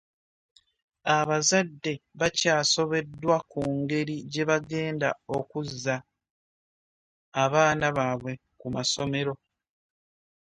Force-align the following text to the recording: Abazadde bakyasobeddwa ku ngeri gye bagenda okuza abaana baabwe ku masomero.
Abazadde 1.17 1.93
bakyasobeddwa 2.19 3.35
ku 3.51 3.61
ngeri 3.77 4.15
gye 4.31 4.43
bagenda 4.49 5.09
okuza 5.37 5.95
abaana 7.43 7.87
baabwe 7.97 8.33
ku 8.59 8.67
masomero. 8.75 9.33